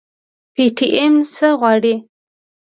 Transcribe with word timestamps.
پي 0.53 0.63
ټي 0.77 0.87
ايم 0.97 1.13
څه 1.35 1.47
غواړي؟ 1.59 1.95